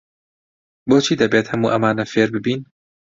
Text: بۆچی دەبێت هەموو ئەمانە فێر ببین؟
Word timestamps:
بۆچی 0.89 1.15
دەبێت 1.21 1.45
هەموو 1.51 1.71
ئەمانە 1.73 2.05
فێر 2.11 2.27
ببین؟ 2.35 2.59